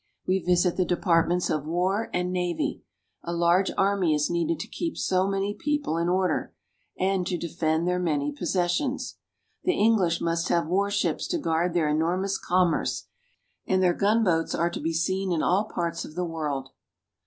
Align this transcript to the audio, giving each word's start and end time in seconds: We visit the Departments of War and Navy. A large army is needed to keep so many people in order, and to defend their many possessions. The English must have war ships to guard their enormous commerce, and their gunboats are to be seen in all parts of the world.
We 0.25 0.39
visit 0.39 0.77
the 0.77 0.83
Departments 0.83 1.47
of 1.51 1.67
War 1.67 2.09
and 2.11 2.33
Navy. 2.33 2.81
A 3.21 3.31
large 3.35 3.69
army 3.77 4.15
is 4.15 4.31
needed 4.31 4.59
to 4.61 4.67
keep 4.67 4.97
so 4.97 5.27
many 5.27 5.53
people 5.53 5.95
in 5.99 6.09
order, 6.09 6.55
and 6.97 7.27
to 7.27 7.37
defend 7.37 7.87
their 7.87 7.99
many 7.99 8.31
possessions. 8.31 9.19
The 9.63 9.77
English 9.77 10.19
must 10.19 10.49
have 10.49 10.65
war 10.65 10.89
ships 10.89 11.27
to 11.27 11.37
guard 11.37 11.75
their 11.75 11.87
enormous 11.87 12.39
commerce, 12.39 13.09
and 13.67 13.83
their 13.83 13.93
gunboats 13.93 14.55
are 14.55 14.71
to 14.71 14.79
be 14.79 14.91
seen 14.91 15.31
in 15.31 15.43
all 15.43 15.65
parts 15.65 16.03
of 16.03 16.15
the 16.15 16.25
world. 16.25 16.69